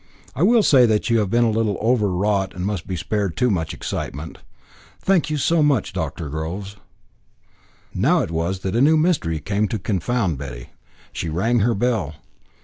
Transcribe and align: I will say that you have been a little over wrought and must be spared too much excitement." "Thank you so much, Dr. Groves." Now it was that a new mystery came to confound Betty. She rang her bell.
I 0.35 0.41
will 0.41 0.63
say 0.63 0.87
that 0.87 1.11
you 1.11 1.19
have 1.19 1.29
been 1.29 1.43
a 1.43 1.51
little 1.51 1.77
over 1.79 2.09
wrought 2.11 2.55
and 2.55 2.65
must 2.65 2.87
be 2.87 2.95
spared 2.95 3.37
too 3.37 3.51
much 3.51 3.71
excitement." 3.71 4.39
"Thank 4.99 5.29
you 5.29 5.37
so 5.37 5.61
much, 5.61 5.93
Dr. 5.93 6.27
Groves." 6.27 6.75
Now 7.93 8.21
it 8.21 8.31
was 8.31 8.61
that 8.61 8.75
a 8.75 8.81
new 8.81 8.97
mystery 8.97 9.39
came 9.39 9.67
to 9.67 9.77
confound 9.77 10.39
Betty. 10.39 10.69
She 11.13 11.29
rang 11.29 11.59
her 11.59 11.75
bell. 11.75 12.15